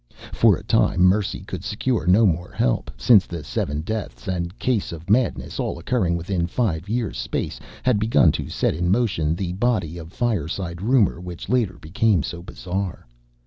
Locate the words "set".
8.49-8.73